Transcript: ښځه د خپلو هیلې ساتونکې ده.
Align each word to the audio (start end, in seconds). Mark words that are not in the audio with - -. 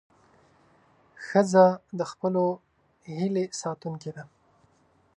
ښځه 1.25 1.65
د 1.97 1.99
خپلو 2.11 2.45
هیلې 3.15 3.45
ساتونکې 3.61 4.11
ده. 4.15 4.23